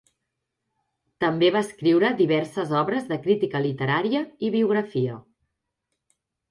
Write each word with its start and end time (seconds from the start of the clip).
També 1.23 1.51
va 1.57 1.61
escriure 1.67 2.11
diverses 2.23 2.73
obres 2.81 3.07
de 3.13 3.21
crítica 3.27 3.65
literària 3.69 4.27
i 4.49 4.53
biografia. 4.59 5.23